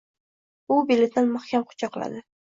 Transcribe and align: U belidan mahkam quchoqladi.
U 0.75 0.77
belidan 0.93 1.31
mahkam 1.35 1.69
quchoqladi. 1.75 2.25